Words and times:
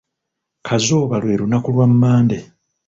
"Kazooba 0.67 1.15
lwe 1.21 1.33
lunaku 1.39 1.69
lwa 1.75 1.85
""Monday""." 2.01 2.43